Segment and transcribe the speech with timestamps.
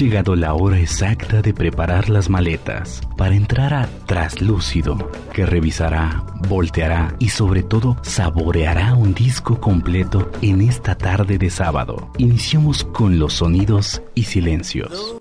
[0.00, 7.14] llegado la hora exacta de preparar las maletas para entrar a Traslúcido, que revisará, volteará
[7.18, 12.10] y sobre todo saboreará un disco completo en esta tarde de sábado.
[12.16, 15.16] Iniciamos con los sonidos y silencios.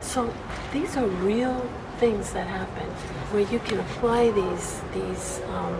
[0.00, 0.28] So
[0.72, 1.60] these are real
[1.98, 2.86] things that happen
[3.32, 5.74] where you can apply these these um,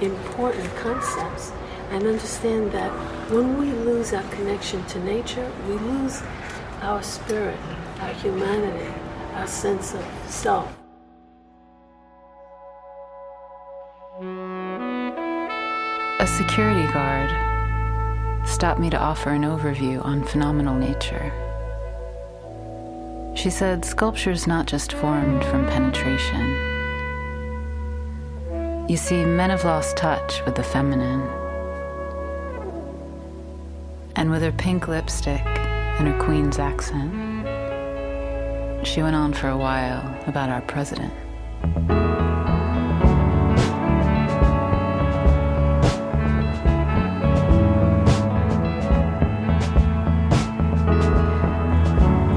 [0.00, 1.52] important concepts
[1.90, 2.90] and understand that
[3.30, 6.22] when we lose our connection to nature, we lose
[6.82, 7.58] our spirit,
[8.00, 8.92] our humanity,
[9.34, 10.70] our sense of self.
[16.20, 17.30] A security guard
[18.46, 21.32] stopped me to offer an overview on phenomenal nature.
[23.34, 26.77] She said sculpture's not just formed from penetration.
[28.88, 31.20] You see, men have lost touch with the feminine.
[34.16, 37.12] And with her pink lipstick and her queen's accent,
[38.86, 41.12] she went on for a while about our president.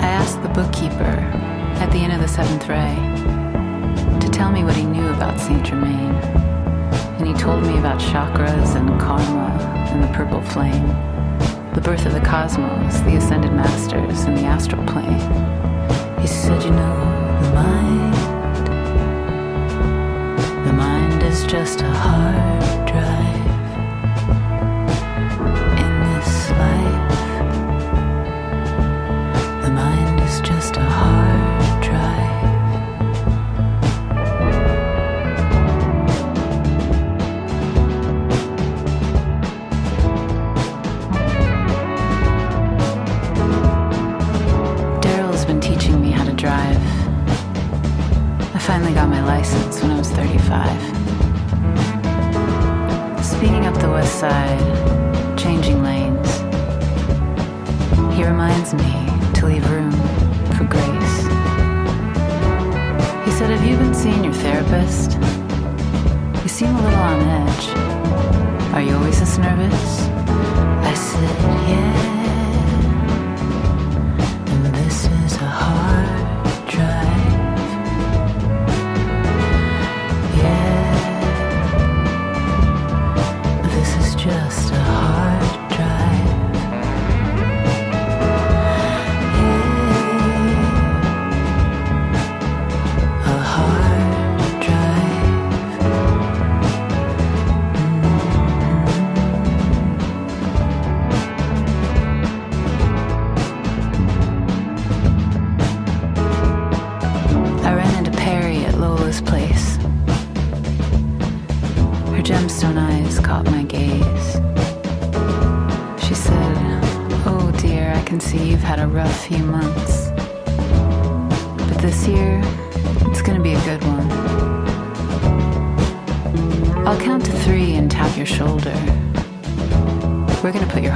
[0.02, 1.16] I asked the bookkeeper
[1.80, 3.21] at the end of the seventh ray
[4.42, 6.16] tell me what he knew about Saint Germain.
[7.20, 9.52] And he told me about chakras and karma
[9.92, 10.88] and the purple flame,
[11.76, 15.22] the birth of the cosmos, the ascended masters, and the astral plane.
[16.20, 16.98] He said, You know,
[17.44, 18.16] the mind,
[20.66, 22.61] the mind is just a hard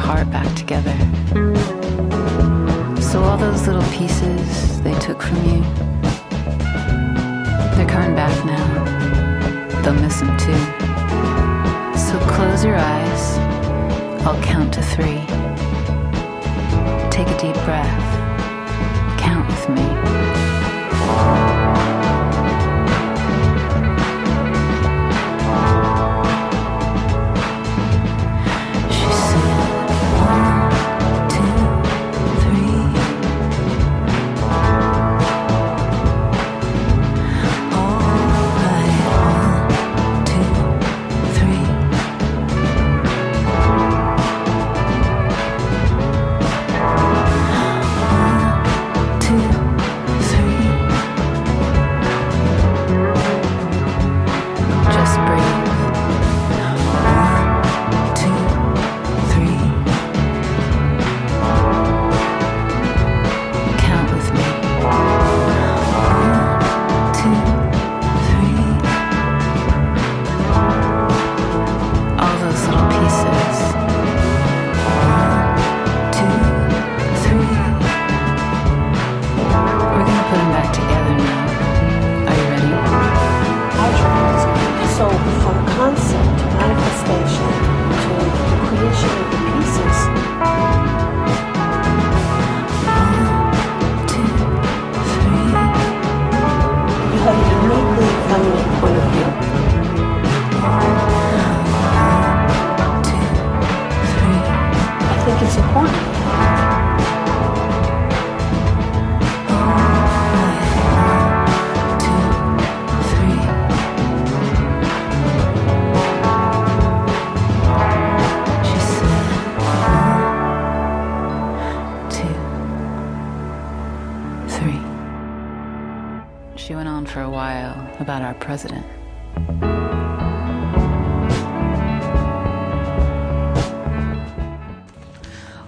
[0.05, 0.95] heart back together.
[3.01, 5.61] So, all those little pieces they took from you,
[7.75, 8.67] they're coming back now.
[9.81, 10.63] They'll miss them too.
[11.97, 13.23] So, close your eyes.
[14.27, 15.21] I'll count to three.
[17.09, 18.09] Take a deep breath.
[19.19, 19.85] Count with me.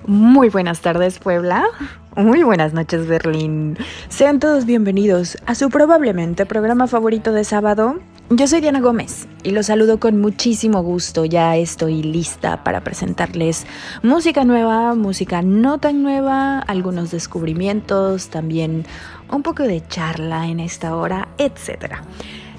[0.05, 1.65] Muy buenas tardes Puebla,
[2.15, 3.77] muy buenas noches Berlín.
[4.07, 7.99] Sean todos bienvenidos a su probablemente programa favorito de sábado.
[8.29, 11.25] Yo soy Diana Gómez y los saludo con muchísimo gusto.
[11.25, 13.65] Ya estoy lista para presentarles
[14.03, 18.85] música nueva, música no tan nueva, algunos descubrimientos, también
[19.29, 22.01] un poco de charla en esta hora, etcétera.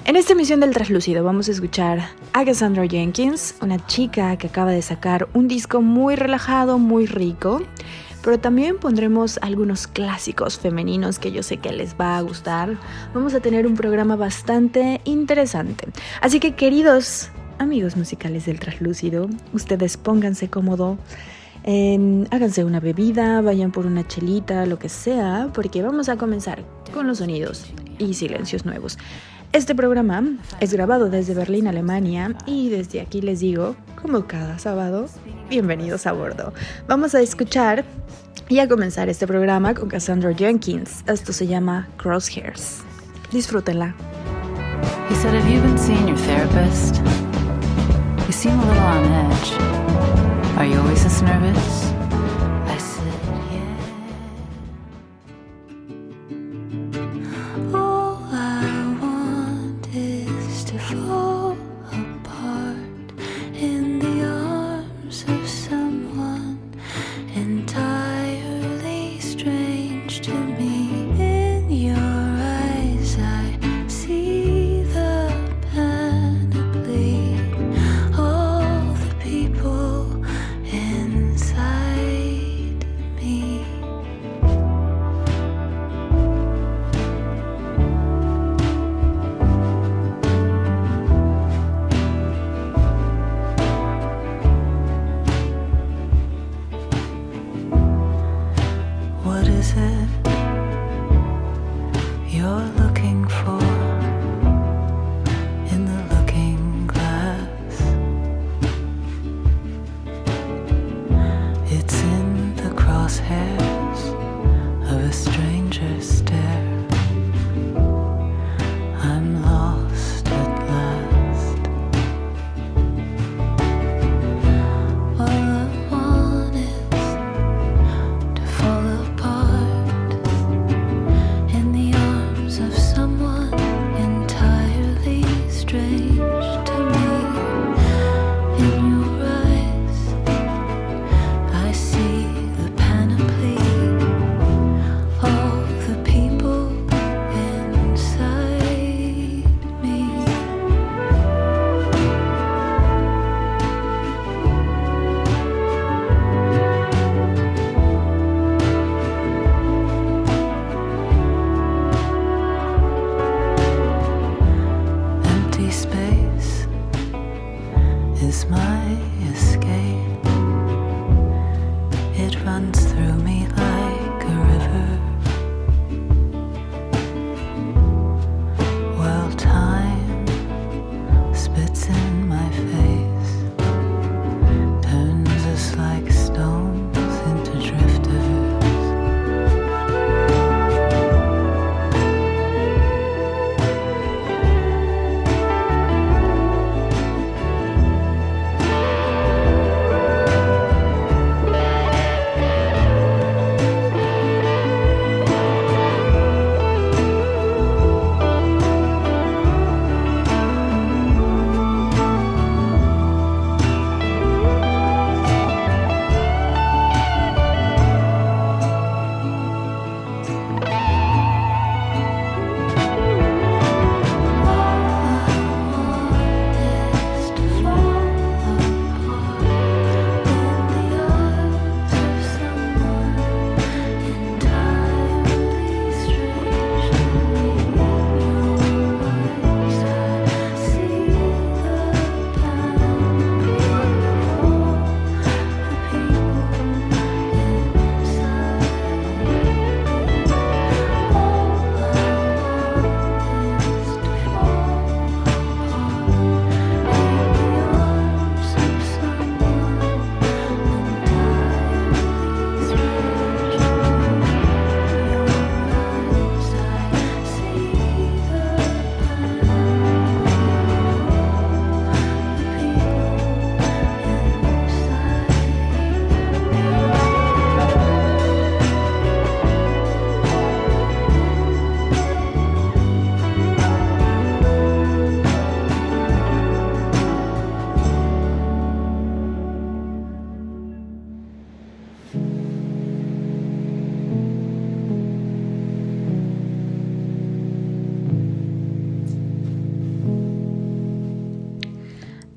[0.09, 1.99] En esta emisión del Traslúcido vamos a escuchar
[2.33, 7.61] a Cassandra Jenkins, una chica que acaba de sacar un disco muy relajado, muy rico,
[8.23, 12.75] pero también pondremos algunos clásicos femeninos que yo sé que les va a gustar.
[13.13, 15.87] Vamos a tener un programa bastante interesante.
[16.21, 17.29] Así que queridos
[17.59, 20.97] amigos musicales del Traslúcido, ustedes pónganse cómodo.
[22.31, 26.63] háganse una bebida, vayan por una chelita, lo que sea, porque vamos a comenzar
[26.95, 27.67] con los sonidos
[27.99, 28.97] y silencios nuevos.
[29.51, 30.23] Este programa
[30.59, 35.07] es grabado desde Berlín, Alemania, y desde aquí les digo, como cada sábado,
[35.49, 36.53] bienvenidos a bordo.
[36.87, 37.83] Vamos a escuchar
[38.47, 41.03] y a comenzar este programa con Cassandra Jenkins.
[41.07, 42.83] Esto se llama Crosshairs.
[43.31, 43.95] Disfrútenla.
[45.09, 46.97] He said, Have you been seeing your therapist?
[48.27, 49.53] You seem a little on edge.
[50.57, 51.88] Are you always this nervous?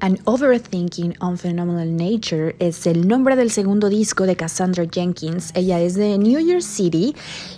[0.02, 5.52] And Overthinking on Phenomenal Nature es el nombre del segundo disco de Cassandra Jenkins.
[5.54, 7.14] Ella es de New York City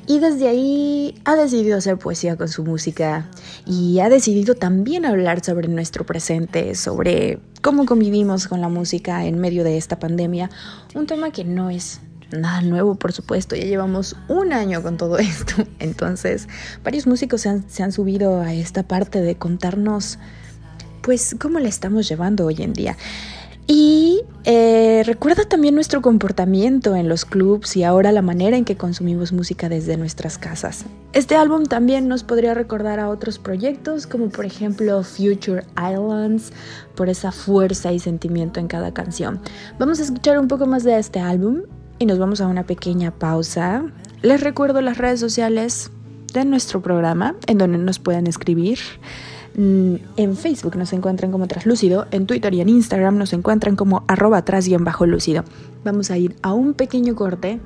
[0.07, 3.31] y desde ahí ha decidido hacer poesía con su música
[3.67, 9.39] y ha decidido también hablar sobre nuestro presente, sobre cómo convivimos con la música en
[9.39, 10.51] medio de esta pandemia,
[10.95, 15.17] un tema que no es nada nuevo, por supuesto, ya llevamos un año con todo
[15.17, 16.47] esto, entonces
[16.83, 20.19] varios músicos se han, se han subido a esta parte de contarnos
[21.05, 22.97] pues cómo la estamos llevando hoy en día.
[23.67, 28.77] Y eh, recuerda también nuestro comportamiento en los clubs y ahora la manera en que
[28.77, 30.85] consumimos música desde nuestras casas.
[31.15, 36.53] Este álbum también nos podría recordar a otros proyectos como por ejemplo Future Islands
[36.95, 39.41] por esa fuerza y sentimiento en cada canción.
[39.79, 41.63] Vamos a escuchar un poco más de este álbum
[41.99, 43.85] y nos vamos a una pequeña pausa.
[44.21, 45.91] Les recuerdo las redes sociales
[46.35, 48.79] de nuestro programa en donde nos pueden escribir.
[49.57, 54.05] Mm, en Facebook nos encuentran como Traslúcido, en Twitter y en Instagram nos encuentran como
[54.09, 55.45] arroba tras-lúcido.
[55.85, 57.61] Vamos a ir a un pequeño corte,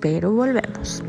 [0.00, 1.02] pero volvemos.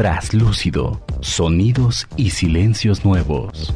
[0.00, 3.74] Traslúcido, sonidos y silencios nuevos.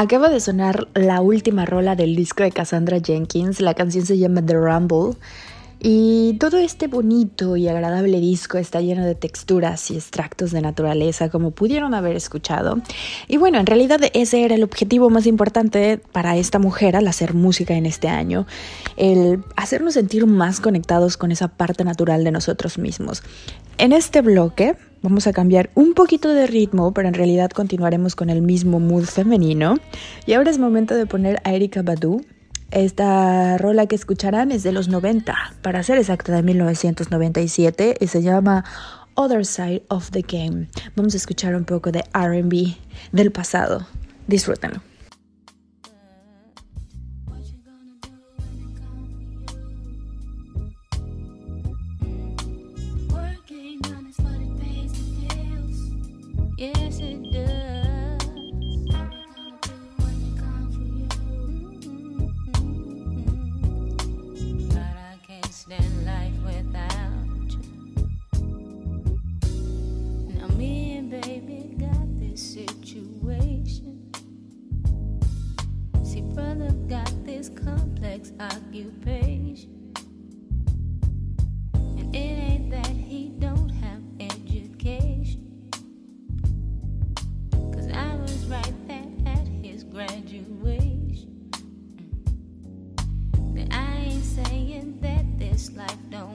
[0.00, 4.46] Acaba de sonar la última rola del disco de Cassandra Jenkins, la canción se llama
[4.46, 5.18] The Rumble.
[5.80, 11.30] Y todo este bonito y agradable disco está lleno de texturas y extractos de naturaleza,
[11.30, 12.78] como pudieron haber escuchado.
[13.26, 17.34] Y bueno, en realidad ese era el objetivo más importante para esta mujer al hacer
[17.34, 18.46] música en este año,
[18.96, 23.24] el hacernos sentir más conectados con esa parte natural de nosotros mismos.
[23.78, 28.30] En este bloque Vamos a cambiar un poquito de ritmo, pero en realidad continuaremos con
[28.30, 29.76] el mismo mood femenino.
[30.26, 32.24] Y ahora es momento de poner a Erika Badu.
[32.70, 38.22] Esta rola que escucharán es de los 90, para ser exacta de 1997, y se
[38.22, 38.64] llama
[39.14, 40.68] Other Side of the Game.
[40.96, 42.76] Vamos a escuchar un poco de RB
[43.12, 43.86] del pasado.
[44.26, 44.82] Disfrútenlo.
[76.88, 79.92] got this complex occupation.
[81.74, 85.68] And it ain't that he don't have education.
[87.52, 91.50] Cause I was right there at his graduation.
[93.32, 93.68] Mm.
[93.70, 96.27] I ain't saying that this life don't.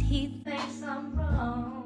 [0.00, 1.83] he thinks I'm wrong.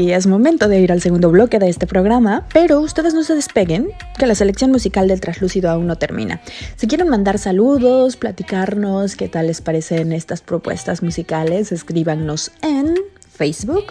[0.00, 3.88] Es momento de ir al segundo bloque de este programa, pero ustedes no se despeguen,
[4.16, 6.40] que la selección musical del Traslúcido aún no termina.
[6.76, 12.94] Si quieren mandar saludos, platicarnos qué tal les parecen estas propuestas musicales, escríbanos en
[13.28, 13.86] Facebook,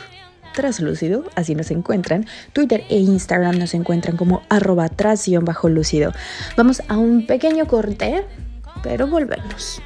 [0.56, 2.26] Traslúcido, así nos encuentran.
[2.54, 6.14] Twitter e Instagram nos encuentran como arroba tras-lúcido.
[6.56, 8.24] Vamos a un pequeño corte,
[8.82, 9.82] pero volvemos.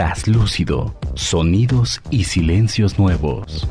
[0.00, 3.68] Traslúcido, sonidos y silencios nuevos.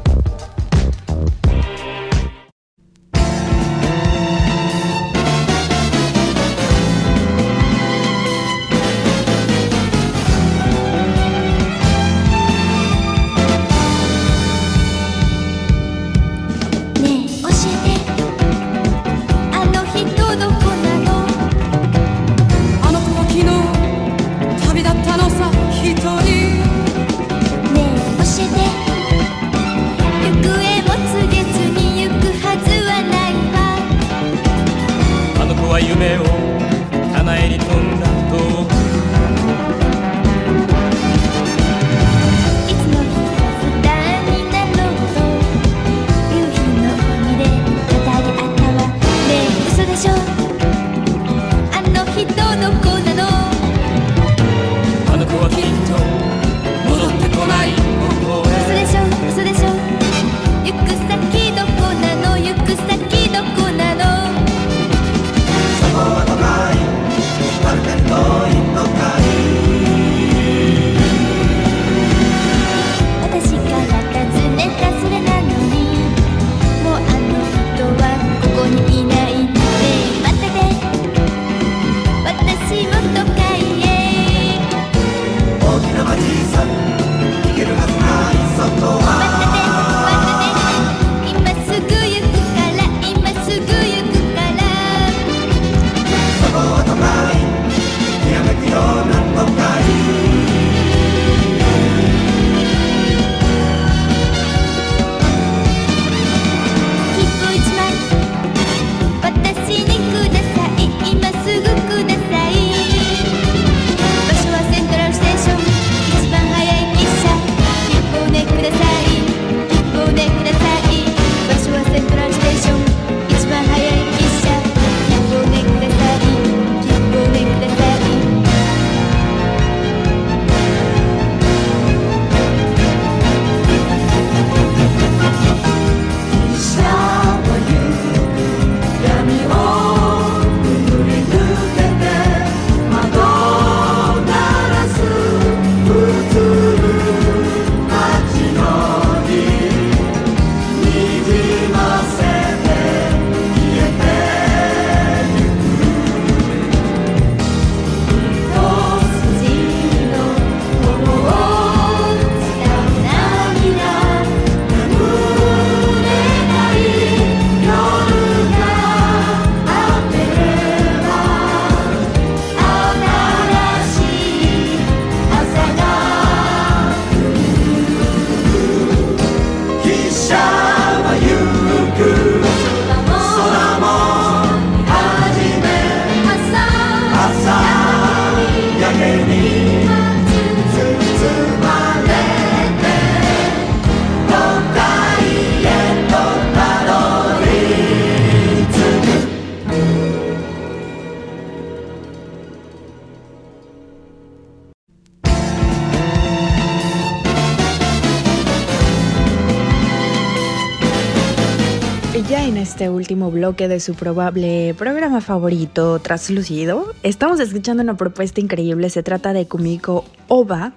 [213.09, 216.93] Último bloque de su probable programa favorito, Translucido.
[217.01, 220.73] Estamos escuchando una propuesta increíble, se trata de Kumiko Oba.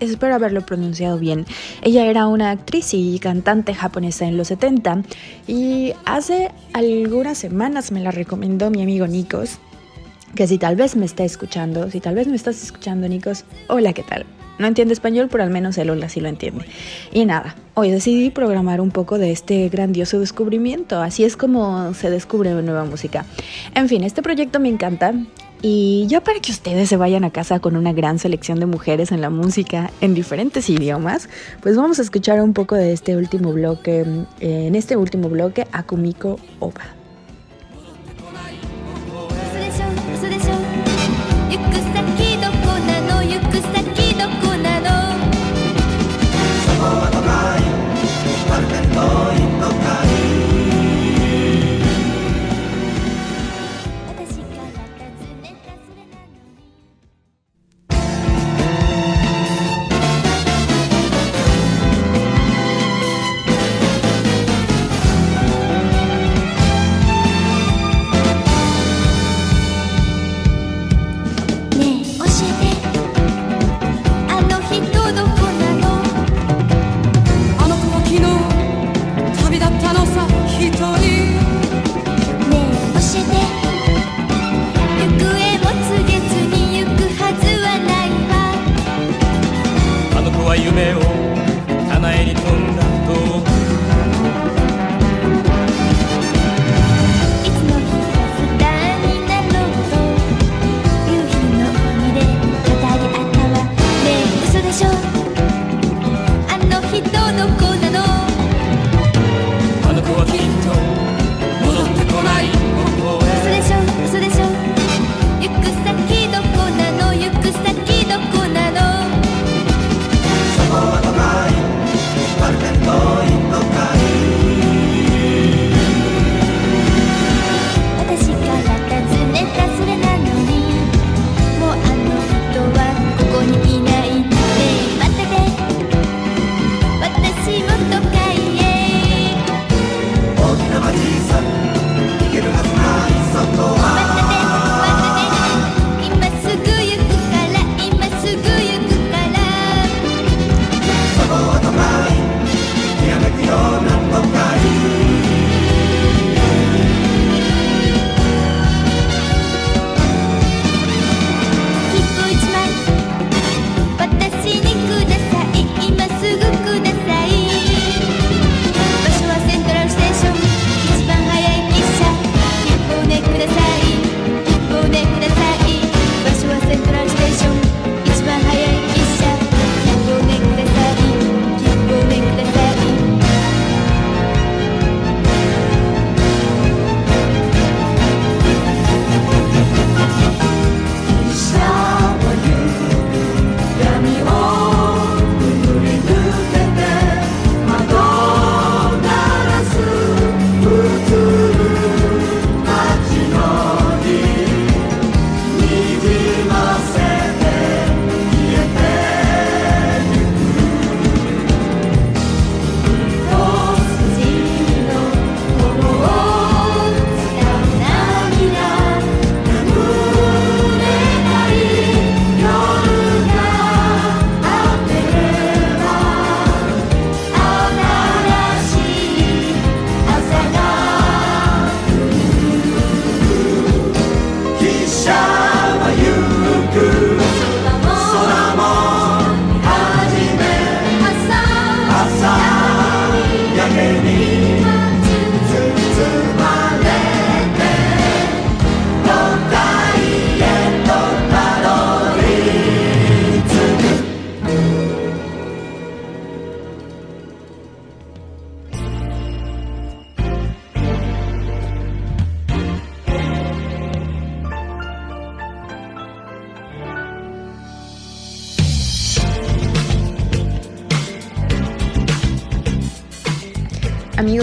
[0.00, 1.44] Espero haberlo pronunciado bien.
[1.82, 5.02] Ella era una actriz y cantante japonesa en los 70
[5.46, 9.58] y hace algunas semanas me la recomendó mi amigo Nikos,
[10.34, 13.92] que si tal vez me está escuchando, si tal vez me estás escuchando Nikos, hola,
[13.92, 14.24] ¿qué tal?
[14.58, 16.64] No entiende español, pero al menos el hola sí lo entiende.
[17.12, 21.00] Y nada, hoy decidí programar un poco de este grandioso descubrimiento.
[21.00, 23.26] Así es como se descubre nueva música.
[23.74, 25.14] En fin, este proyecto me encanta.
[25.66, 29.12] Y ya para que ustedes se vayan a casa con una gran selección de mujeres
[29.12, 31.30] en la música en diferentes idiomas,
[31.62, 34.04] pues vamos a escuchar un poco de este último bloque,
[34.40, 37.03] eh, en este último bloque, Akumiko Oba.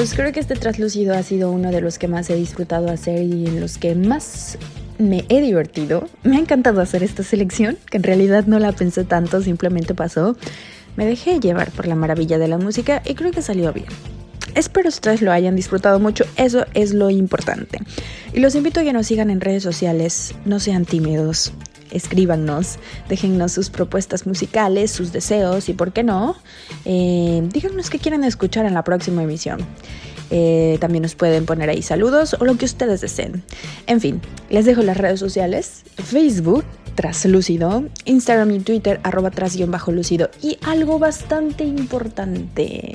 [0.01, 3.21] Amigos, creo que este traslúcido ha sido uno de los que más he disfrutado hacer
[3.21, 4.57] y en los que más
[4.97, 6.09] me he divertido.
[6.23, 10.35] Me ha encantado hacer esta selección, que en realidad no la pensé tanto, simplemente pasó.
[10.95, 13.85] Me dejé llevar por la maravilla de la música y creo que salió bien.
[14.55, 17.77] Espero ustedes lo hayan disfrutado mucho, eso es lo importante.
[18.33, 21.53] Y los invito a que nos sigan en redes sociales, no sean tímidos,
[21.91, 22.77] escríbanos,
[23.09, 26.35] déjennos sus propuestas musicales, sus deseos y, ¿por qué no?
[26.85, 29.59] Eh, díganos qué quieren escuchar en la próxima emisión.
[30.33, 33.43] Eh, también nos pueden poner ahí saludos o lo que ustedes deseen.
[33.85, 36.63] En fin, les dejo las redes sociales, Facebook,
[36.95, 40.29] traslúcido, Instagram y Twitter, arroba tras-lúcido.
[40.41, 42.93] Y algo bastante importante.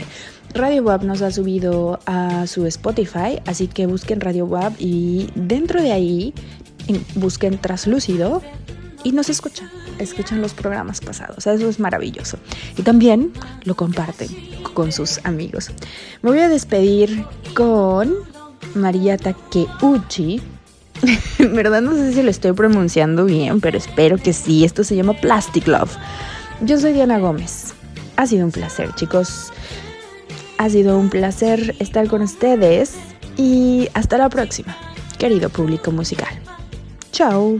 [0.55, 5.83] Radio Web nos ha subido a su Spotify, así que busquen Radio Web y dentro
[5.83, 6.33] de ahí
[7.17, 8.43] busquen Traslúcido
[9.05, 11.47] y nos escuchan, escuchan los programas pasados.
[11.47, 12.39] Eso es maravilloso.
[12.77, 13.33] Y también
[13.65, 14.29] lo comparten
[14.75, 15.71] con sus amigos.
[16.23, 17.25] Me voy a despedir
[17.55, 18.15] con
[18.75, 20.41] María Takeuchi.
[21.39, 24.65] verdad no sé si lo estoy pronunciando bien, pero espero que sí.
[24.65, 25.97] Esto se llama Plastic Love.
[26.61, 27.75] Yo soy Diana Gómez.
[28.17, 29.53] Ha sido un placer, chicos.
[30.59, 32.95] Ha sido un placer estar con ustedes
[33.37, 34.75] y hasta la próxima,
[35.19, 36.35] querido público musical.
[37.13, 37.59] Chao.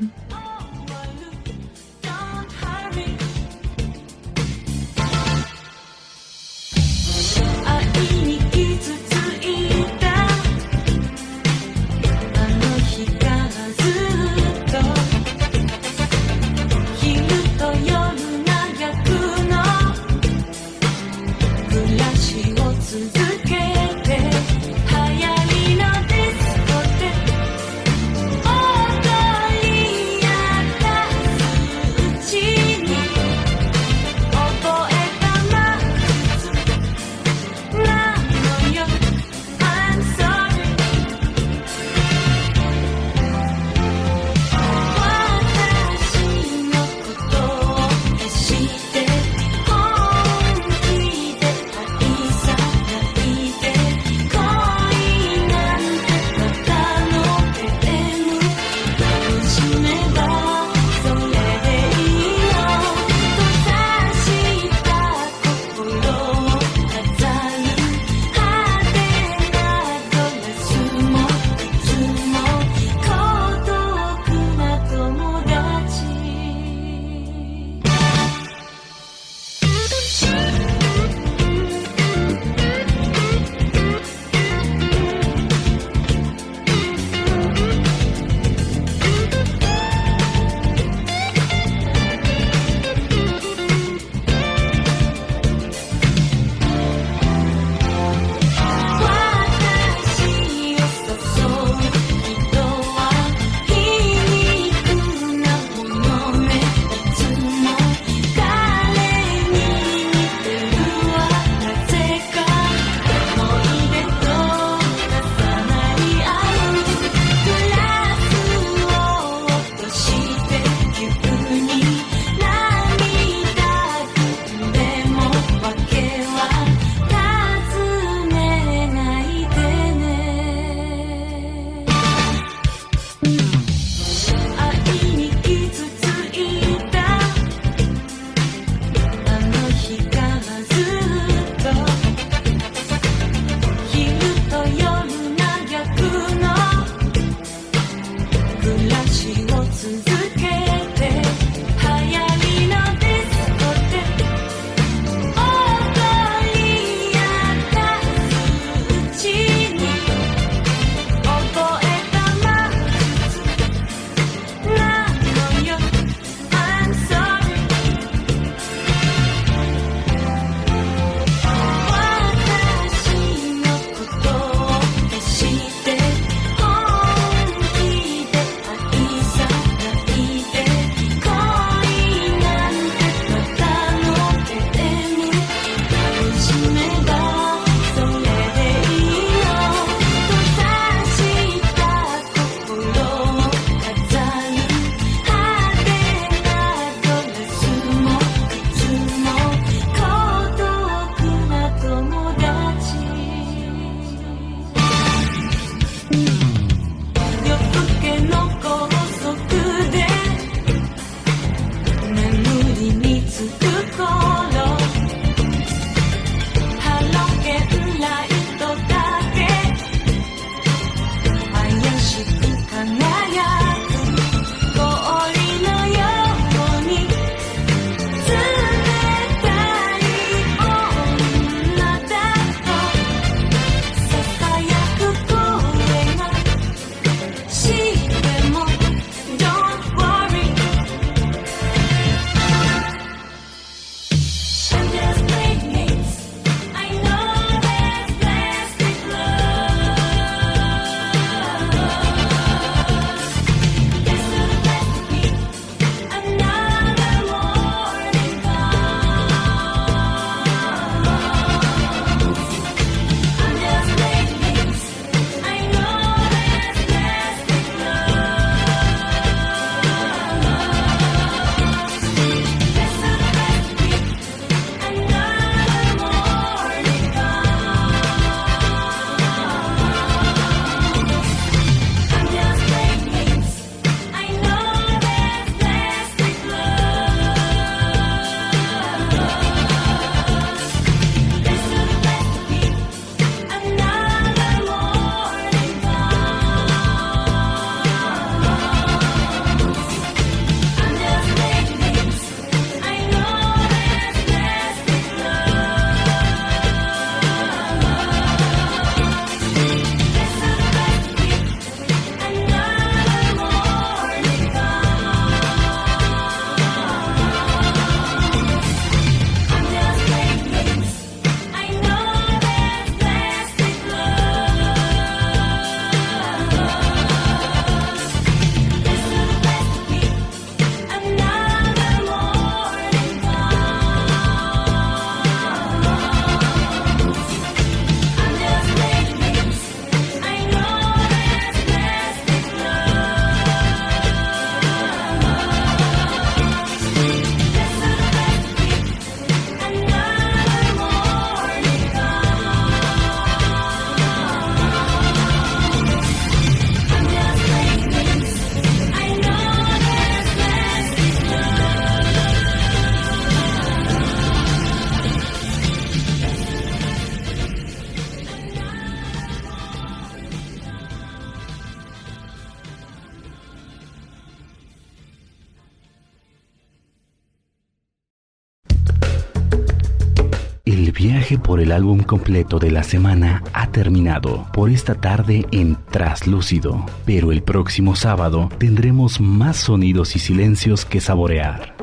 [381.77, 387.95] Álbum completo de la semana ha terminado por esta tarde en Traslúcido, pero el próximo
[387.95, 391.77] sábado tendremos más sonidos y silencios que saborear.